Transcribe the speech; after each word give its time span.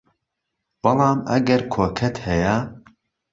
بەڵام 0.83 1.19
ئەگەر 1.29 1.61
کۆکەت 1.73 2.15
هەیە 2.27 2.55